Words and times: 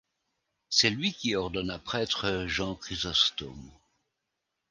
C'est 0.69 0.89
lui 0.89 1.13
qui 1.13 1.35
ordonna 1.35 1.77
prêtre 1.77 2.47
Jean 2.47 2.73
Chrysostome. 2.73 3.69